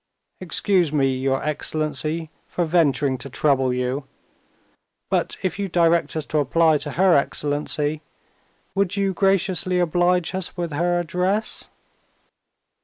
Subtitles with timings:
[0.39, 4.05] "Excuse me, your excellency, for venturing to trouble you.
[5.11, 8.01] But if you direct us to apply to her excellency,
[8.73, 11.69] would you graciously oblige us with her address?"